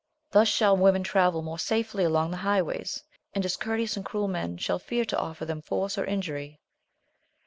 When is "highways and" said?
2.37-3.43